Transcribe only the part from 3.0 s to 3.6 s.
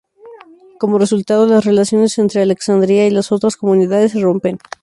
y las otras